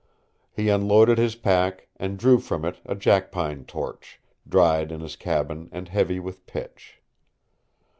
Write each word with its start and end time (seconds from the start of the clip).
He 0.51 0.69
unloaded 0.69 1.19
his 1.19 1.35
pack 1.35 1.87
and 1.95 2.17
drew 2.17 2.39
from 2.39 2.65
it 2.65 2.79
a 2.87 2.95
jackpine 2.95 3.65
torch, 3.65 4.19
dried 4.49 4.91
in 4.91 4.99
his 5.01 5.15
cabin 5.15 5.69
and 5.71 5.87
heavy 5.89 6.19
with 6.19 6.43
pitch. 6.47 6.99